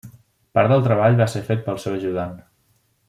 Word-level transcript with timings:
Part 0.59 0.71
del 0.71 0.81
treball 0.87 1.19
va 1.19 1.27
ser 1.33 1.43
fet 1.51 1.61
pel 1.67 1.79
seu 1.85 1.99
ajudant. 2.01 2.35